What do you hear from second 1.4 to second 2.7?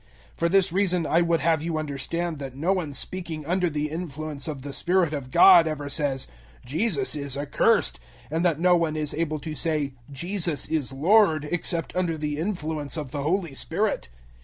have you understand that